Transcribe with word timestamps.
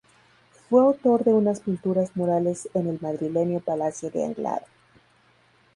Fue 0.67 0.81
autor 0.81 1.23
de 1.25 1.31
unas 1.35 1.59
pinturas 1.59 2.15
murales 2.15 2.67
en 2.73 2.87
el 2.87 2.97
madrileño 3.03 3.59
Palacio 3.59 4.09
de 4.09 4.25
Anglada. 4.25 4.63